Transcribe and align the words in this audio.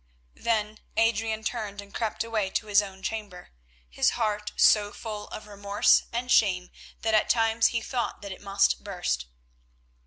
Then 0.33 0.79
Adrian 0.97 1.43
turned 1.43 1.79
and 1.79 1.93
crept 1.93 2.23
away 2.23 2.49
to 2.49 2.65
his 2.65 2.81
own 2.81 3.03
chamber, 3.03 3.51
his 3.87 4.09
heart 4.17 4.51
so 4.57 4.91
full 4.91 5.27
of 5.27 5.45
remorse 5.45 6.05
and 6.11 6.31
shame 6.31 6.71
that 7.03 7.13
at 7.13 7.29
times 7.29 7.67
he 7.67 7.81
thought 7.81 8.23
that 8.23 8.31
it 8.31 8.41
must 8.41 8.83
burst. 8.83 9.27